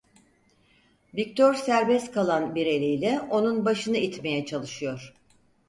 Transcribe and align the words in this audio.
Viktor 1.15 1.53
serbest 1.53 2.11
kalan 2.13 2.55
bir 2.55 2.65
eliyle 2.65 3.21
onun 3.29 3.65
başını 3.65 3.97
itmeye 3.97 4.45
çalışıyor. 4.45 5.13